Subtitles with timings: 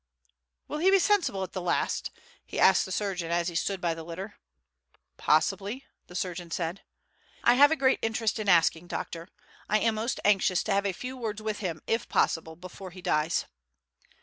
[0.67, 2.09] "Will he be sensible at the last?"
[2.43, 4.33] he asked the surgeon as he stood by the litter.
[5.17, 6.81] "Possibly," the surgeon said.
[7.43, 9.27] "I have a great interest in asking, doctor;
[9.69, 13.03] I am most anxious to have a few words with him if possible before he
[13.03, 13.45] dies."